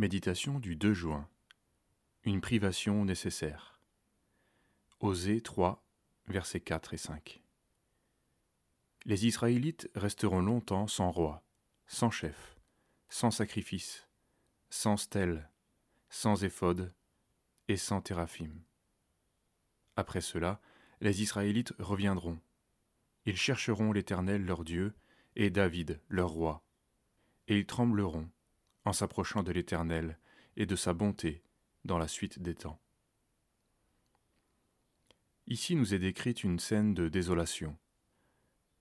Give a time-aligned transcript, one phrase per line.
[0.00, 1.28] Méditation du 2 juin.
[2.24, 3.78] Une privation nécessaire.
[5.00, 5.84] Osée 3,
[6.26, 7.42] versets 4 et 5.
[9.04, 11.44] Les Israélites resteront longtemps sans roi,
[11.86, 12.56] sans chef,
[13.10, 14.08] sans sacrifice,
[14.70, 15.50] sans stèle,
[16.08, 16.94] sans éphode
[17.68, 18.52] et sans téraphim.
[19.96, 20.62] Après cela,
[21.02, 22.40] les Israélites reviendront.
[23.26, 24.94] Ils chercheront l'Éternel leur Dieu
[25.36, 26.64] et David leur roi,
[27.48, 28.30] et ils trembleront
[28.92, 30.18] s'approchant de l'Éternel
[30.56, 31.42] et de sa bonté
[31.84, 32.80] dans la suite des temps.
[35.46, 37.76] Ici nous est décrite une scène de désolation.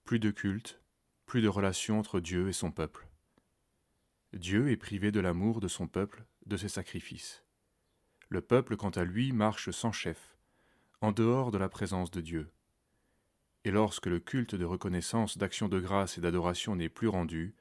[0.04, 0.82] Plus de culte,
[1.26, 3.08] plus de relation entre Dieu et son peuple.
[4.34, 7.44] Dieu est privé de l'amour de son peuple, de ses sacrifices.
[8.30, 10.38] Le peuple, quant à lui, marche sans chef,
[11.02, 12.52] en dehors de la présence de Dieu.
[13.66, 17.56] Et lorsque le culte de reconnaissance, d'action de grâce et d'adoration n'est plus rendu,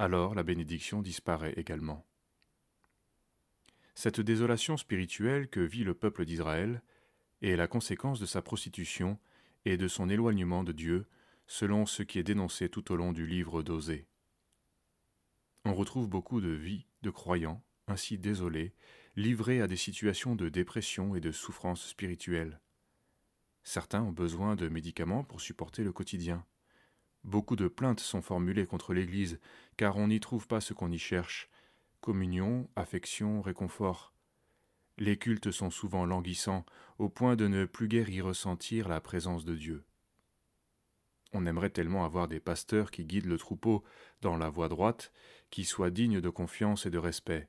[0.00, 2.06] alors la bénédiction disparaît également.
[3.94, 6.82] Cette désolation spirituelle que vit le peuple d'Israël
[7.42, 9.18] est la conséquence de sa prostitution
[9.66, 11.06] et de son éloignement de Dieu,
[11.46, 14.06] selon ce qui est dénoncé tout au long du livre d'Osée.
[15.66, 18.72] On retrouve beaucoup de vies de croyants, ainsi désolés,
[19.16, 22.58] livrés à des situations de dépression et de souffrance spirituelle.
[23.64, 26.46] Certains ont besoin de médicaments pour supporter le quotidien.
[27.24, 29.40] Beaucoup de plaintes sont formulées contre l'Église,
[29.76, 31.50] car on n'y trouve pas ce qu'on y cherche
[32.00, 34.14] communion, affection, réconfort.
[34.98, 36.64] Les cultes sont souvent languissants,
[36.98, 39.84] au point de ne plus guère y ressentir la présence de Dieu.
[41.32, 43.84] On aimerait tellement avoir des pasteurs qui guident le troupeau
[44.20, 45.12] dans la voie droite,
[45.50, 47.48] qui soient dignes de confiance et de respect.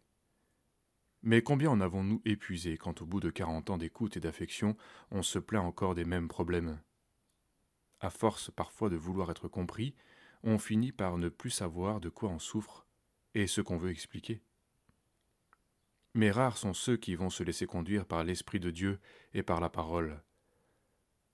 [1.23, 4.75] Mais combien en avons-nous épuisé quand au bout de quarante ans d'écoute et d'affection,
[5.11, 6.79] on se plaint encore des mêmes problèmes?
[8.01, 9.95] À force parfois de vouloir être compris,
[10.43, 12.85] on finit par ne plus savoir de quoi on souffre
[13.35, 14.41] et ce qu'on veut expliquer.
[16.13, 18.99] Mais rares sont ceux qui vont se laisser conduire par l'Esprit de Dieu
[19.33, 20.21] et par la parole.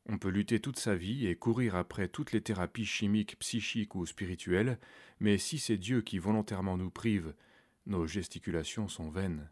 [0.05, 4.05] On peut lutter toute sa vie et courir après toutes les thérapies chimiques, psychiques ou
[4.05, 4.79] spirituelles,
[5.19, 7.33] mais si c'est Dieu qui volontairement nous prive,
[7.85, 9.49] nos gesticulations sont vaines.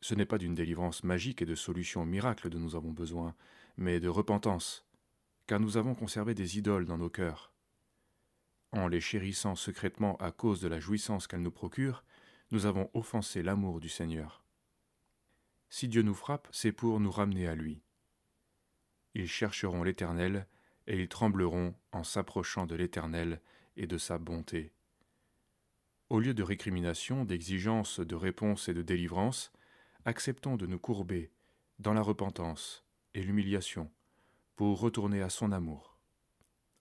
[0.00, 3.34] Ce n'est pas d'une délivrance magique et de solutions miracles dont nous avons besoin,
[3.76, 4.85] mais de repentance,
[5.46, 7.52] car nous avons conservé des idoles dans nos cœurs.
[8.72, 12.04] En les chérissant secrètement à cause de la jouissance qu'elles nous procurent,
[12.50, 14.44] nous avons offensé l'amour du Seigneur.
[15.70, 17.82] Si Dieu nous frappe, c'est pour nous ramener à lui.
[19.14, 20.46] Ils chercheront l'Éternel,
[20.86, 23.40] et ils trembleront en s'approchant de l'Éternel
[23.76, 24.72] et de sa bonté.
[26.10, 29.52] Au lieu de récrimination, d'exigence, de réponse et de délivrance,
[30.04, 31.32] acceptons de nous courber
[31.80, 32.84] dans la repentance
[33.14, 33.90] et l'humiliation,
[34.56, 35.98] pour retourner à son amour.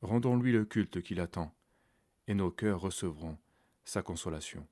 [0.01, 1.53] Rendons-lui le culte qu'il attend,
[2.27, 3.37] et nos cœurs recevront
[3.83, 4.67] sa consolation.